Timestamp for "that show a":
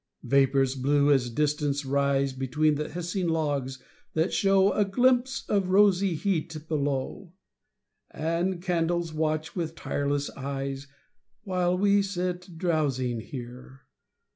4.15-4.83